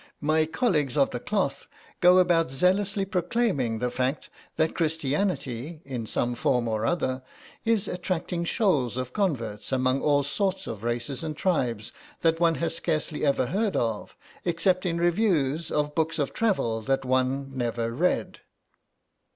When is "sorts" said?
10.23-10.65